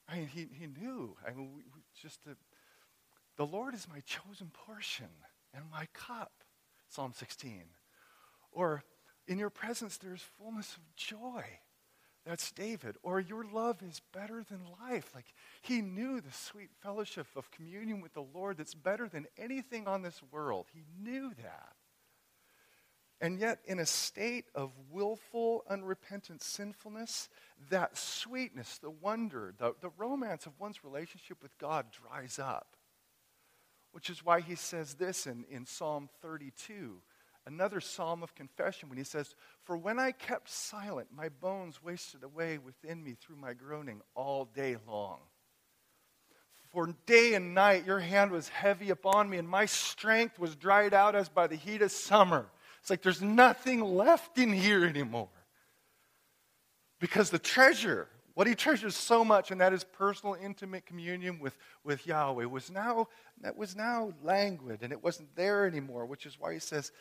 [0.09, 1.17] I mean, he, he knew.
[1.27, 2.37] I mean, we, we just the,
[3.37, 5.09] the Lord is my chosen portion
[5.55, 6.33] and my cup,
[6.89, 7.63] Psalm 16.
[8.53, 8.85] Or,
[9.27, 11.45] in your presence there is fullness of joy.
[12.25, 12.97] That's David.
[13.03, 15.11] Or your love is better than life.
[15.15, 19.89] Like he knew the sweet fellowship of communion with the Lord that's better than anything
[19.89, 20.67] on this world.
[20.73, 21.73] He knew that.
[23.21, 27.29] And yet, in a state of willful, unrepentant sinfulness,
[27.71, 32.77] that sweetness, the wonder, the, the romance of one's relationship with God dries up.
[33.93, 37.01] Which is why he says this in, in Psalm 32
[37.47, 39.35] another psalm of confession when he says,
[39.65, 44.45] For when I kept silent, my bones wasted away within me through my groaning all
[44.45, 45.19] day long.
[46.73, 50.95] For day and night your hand was heavy upon me, and my strength was dried
[50.95, 52.47] out as by the heat of summer.
[52.81, 55.29] It's like there's nothing left in here anymore.
[56.99, 61.57] Because the treasure, what he treasures so much, and that is personal, intimate communion with,
[61.85, 63.09] with Yahweh, was now,
[63.41, 66.93] that was now languid, and it wasn't there anymore, which is why he says,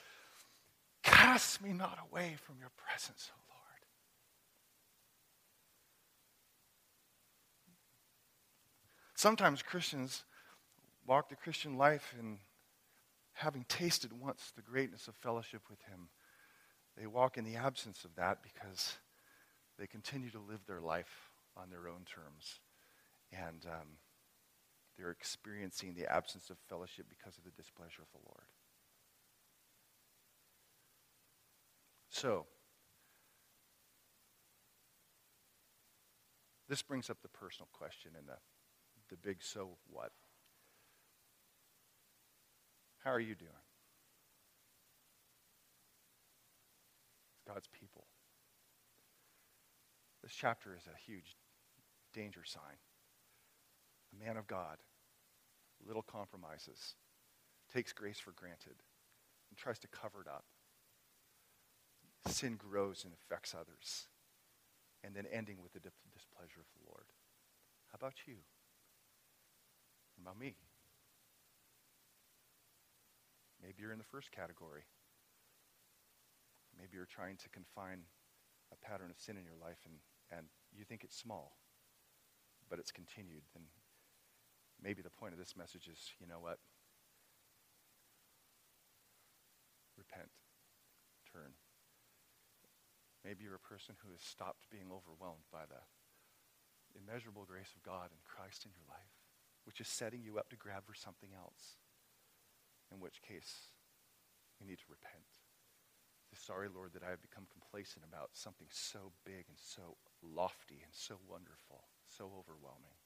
[1.04, 3.86] Cast me not away from your presence, O Lord.
[9.16, 10.24] Sometimes Christians
[11.08, 12.38] walk the Christian life and
[13.34, 16.10] having tasted once the greatness of fellowship with Him,
[16.98, 18.98] they walk in the absence of that because
[19.82, 22.60] they continue to live their life on their own terms.
[23.34, 23.98] And um,
[24.96, 28.46] they're experiencing the absence of fellowship because of the displeasure of the Lord.
[32.12, 32.46] So,
[36.70, 38.38] this brings up the personal question and the,
[39.10, 40.12] the big so what.
[43.04, 43.50] How are you doing?
[47.48, 48.06] God's people.
[50.24, 51.36] This chapter is a huge
[52.14, 52.78] danger sign.
[54.14, 54.78] A man of God,
[55.86, 56.96] little compromises,
[57.74, 58.84] takes grace for granted,
[59.50, 60.46] and tries to cover it up
[62.28, 64.08] sin grows and affects others.
[65.04, 67.06] And then ending with the displeasure of the Lord.
[67.90, 68.36] How about you?
[70.22, 70.56] About me?
[73.62, 74.84] Maybe you're in the first category.
[76.78, 78.06] Maybe you're trying to confine
[78.72, 79.96] a pattern of sin in your life and,
[80.32, 81.58] and you think it's small,
[82.70, 83.44] but it's continued.
[83.54, 83.64] Then
[84.82, 86.58] maybe the point of this message is you know what?
[89.98, 90.32] Repent.
[91.32, 91.54] Turn.
[93.24, 95.84] Maybe you're a person who has stopped being overwhelmed by the
[96.98, 99.14] immeasurable grace of God and Christ in your life,
[99.64, 101.78] which is setting you up to grab for something else,
[102.92, 103.72] in which case
[104.60, 105.40] you need to repent.
[106.34, 110.94] Sorry, Lord, that I have become complacent about something so big and so lofty and
[110.94, 112.98] so wonderful, so overwhelming.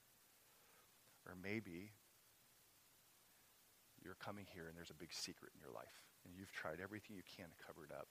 [1.26, 1.96] Or maybe
[4.04, 7.16] you're coming here and there's a big secret in your life, and you've tried everything
[7.18, 8.08] you can to cover it up.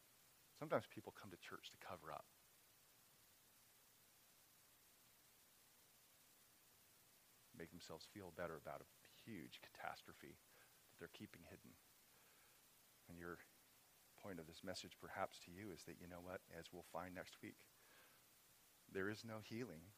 [0.58, 2.26] Sometimes people come to church to cover up.
[7.54, 8.90] Make themselves feel better about a
[9.22, 10.34] huge catastrophe
[10.90, 11.78] that they're keeping hidden.
[13.06, 13.38] And your
[14.18, 17.14] point of this message, perhaps to you, is that, you know what, as we'll find
[17.14, 17.60] next week,
[18.92, 19.92] there is no healing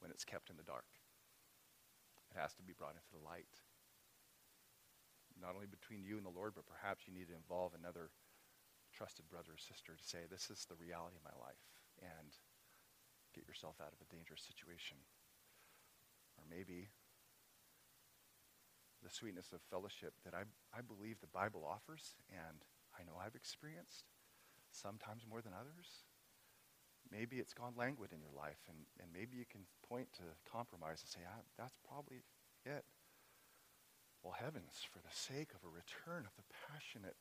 [0.00, 0.86] when it's kept in the dark.
[2.30, 3.50] It has to be brought into the light.
[5.38, 8.10] Not only between you and the Lord, but perhaps you need to involve another
[8.92, 11.62] trusted brother or sister to say, This is the reality of my life,
[12.02, 12.34] and
[13.34, 14.98] get yourself out of a dangerous situation.
[16.36, 16.90] Or maybe
[19.02, 20.42] the sweetness of fellowship that I,
[20.74, 22.66] I believe the Bible offers, and
[22.98, 24.10] I know I've experienced,
[24.70, 26.07] sometimes more than others.
[27.10, 31.00] Maybe it's gone languid in your life, and, and maybe you can point to compromise
[31.00, 32.22] and say, ah, that's probably
[32.66, 32.84] it.
[34.22, 37.16] Well, heavens, for the sake of a return of the passionate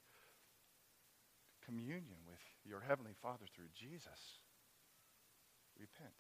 [1.64, 4.44] communion with your Heavenly Father through Jesus,
[5.80, 6.16] repent.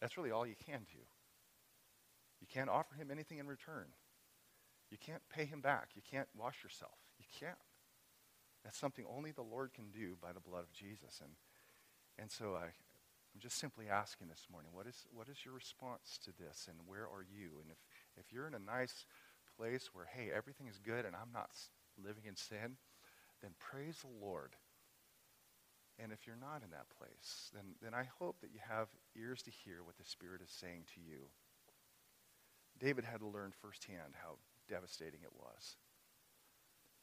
[0.00, 1.02] That's really all you can do.
[2.40, 3.86] You can't offer him anything in return.
[4.90, 5.90] You can't pay him back.
[5.94, 6.98] You can't wash yourself.
[7.18, 7.58] You can't.
[8.64, 11.20] That's something only the Lord can do by the blood of Jesus.
[11.22, 11.32] And,
[12.20, 16.18] and so I, I'm just simply asking this morning, what is, what is your response
[16.24, 17.62] to this and where are you?
[17.62, 17.78] And if,
[18.18, 19.06] if you're in a nice
[19.56, 21.50] place where, hey, everything is good and I'm not
[21.96, 22.76] living in sin,
[23.40, 24.52] then praise the Lord.
[25.98, 29.42] And if you're not in that place, then, then I hope that you have ears
[29.42, 31.28] to hear what the Spirit is saying to you.
[32.78, 34.36] David had to learn firsthand how
[34.68, 35.76] devastating it was.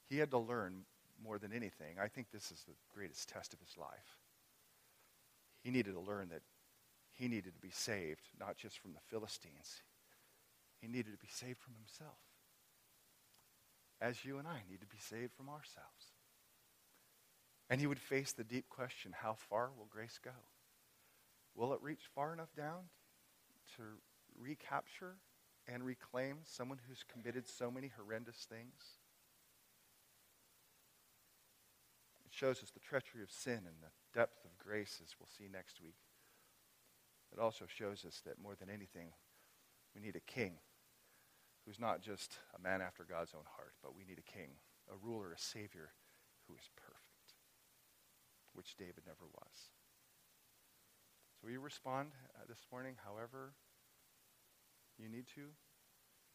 [0.06, 0.86] He had to learn
[1.24, 1.98] more than anything.
[2.02, 4.18] I think this is the greatest test of his life.
[5.68, 6.44] He needed to learn that
[7.12, 9.82] he needed to be saved, not just from the Philistines.
[10.80, 12.16] He needed to be saved from himself.
[14.00, 16.14] As you and I need to be saved from ourselves.
[17.70, 20.32] And he would face the deep question how far will grace go?
[21.54, 22.84] Will it reach far enough down
[23.76, 23.84] to
[24.40, 25.18] recapture
[25.68, 29.02] and reclaim someone who's committed so many horrendous things?
[32.26, 35.50] It shows us the treachery of sin and the depth of grace, as we'll see
[35.52, 35.98] next week.
[37.34, 39.10] It also shows us that more than anything,
[39.96, 40.54] we need a king
[41.66, 44.96] who's not just a man after God's own heart, but we need a king, a
[44.96, 45.90] ruler, a savior
[46.48, 47.34] who is perfect,
[48.54, 49.74] which David never was.
[51.34, 53.54] So will you respond uh, this morning however
[54.98, 55.54] you need to.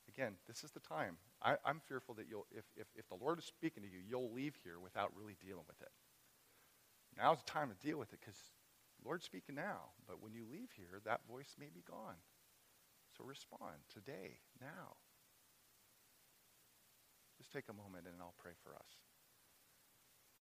[0.08, 1.16] Again, this is the time.
[1.42, 4.32] I, am fearful that you'll, if, if, if the Lord is speaking to you, you'll
[4.32, 5.92] leave here without really dealing with it.
[7.16, 8.38] Now's the time to deal with it because
[9.04, 9.92] Lord's speaking now.
[10.06, 12.16] But when you leave here, that voice may be gone.
[13.16, 14.96] So respond today, now.
[17.38, 19.01] Just take a moment and I'll pray for us.